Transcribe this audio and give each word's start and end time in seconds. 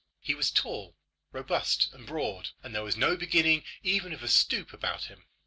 He 0.19 0.33
was 0.33 0.49
tall, 0.49 0.95
robust, 1.31 1.93
and 1.93 2.07
broad, 2.07 2.49
and 2.63 2.73
there 2.73 2.81
was 2.81 2.97
no 2.97 3.15
beginning 3.15 3.63
even 3.83 4.13
of 4.13 4.23
a 4.23 4.27
stoop 4.27 4.73
about 4.73 5.03
him. 5.03 5.27